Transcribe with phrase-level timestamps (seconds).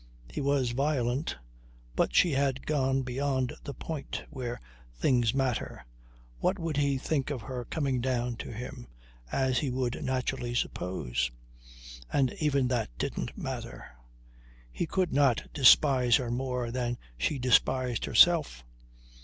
[0.31, 1.37] He was violent.
[1.95, 4.59] But she had gone beyond the point where
[4.95, 5.85] things matter.
[6.39, 8.87] What would he think of her coming down to him
[9.31, 11.29] as he would naturally suppose.
[12.11, 13.91] And even that didn't matter.
[14.71, 18.65] He could not despise her more than she despised herself.